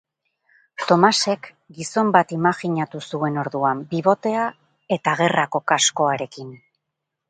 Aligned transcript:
Tomasek 0.91 1.49
gizon 1.81 2.09
bat 2.17 2.33
imajinatu 2.39 3.03
zuen 3.13 3.39
orduan, 3.45 3.87
bibotea 3.95 4.51
eta 5.01 5.19
gerrako 5.25 5.67
kaskoarekin. 5.75 6.55